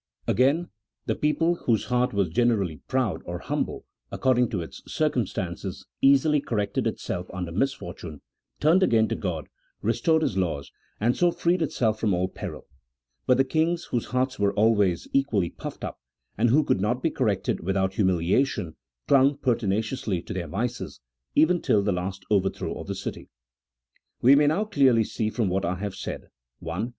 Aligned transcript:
Again, 0.25 0.69
the 1.05 1.13
people, 1.13 1.53
whose 1.67 1.85
heart 1.85 2.11
was 2.11 2.29
generally 2.29 2.77
proud 2.87 3.21
or 3.23 3.37
humble 3.37 3.85
according 4.11 4.49
to 4.49 4.59
its 4.63 4.81
circumstances, 4.91 5.85
easily 6.01 6.41
corrected 6.41 6.87
it 6.87 6.99
self 6.99 7.29
under 7.31 7.51
misfortune, 7.51 8.21
turned 8.59 8.81
again 8.81 9.07
to 9.09 9.15
Grod, 9.15 9.45
restored 9.83 10.23
His 10.23 10.35
laws, 10.35 10.71
and 10.99 11.15
so 11.15 11.29
freed 11.31 11.61
itself 11.61 11.99
from 11.99 12.15
all 12.15 12.27
peril; 12.27 12.65
but 13.27 13.37
the 13.37 13.43
kings, 13.43 13.83
whose 13.91 14.05
hearts 14.05 14.39
were 14.39 14.53
always 14.55 15.07
equally 15.13 15.51
puffed 15.51 15.83
up, 15.83 15.99
and 16.35 16.49
who 16.49 16.63
could 16.63 16.81
not 16.81 17.03
be 17.03 17.11
corrected 17.11 17.59
without 17.59 17.93
humiliation, 17.93 18.77
clung 19.07 19.37
pertinaciously 19.37 20.19
to 20.23 20.33
theirwices, 20.33 20.99
even 21.35 21.61
till 21.61 21.83
the 21.83 21.91
last 21.91 22.25
overthrow 22.31 22.73
of 22.79 22.87
the 22.87 22.95
city. 22.95 23.29
"We 24.19 24.33
may 24.35 24.47
now 24.47 24.63
clearly 24.65 25.03
see 25.03 25.29
from 25.29 25.47
what 25.49 25.63
I 25.63 25.75
have 25.75 25.93
said:— 25.93 26.29
I. 26.67 26.89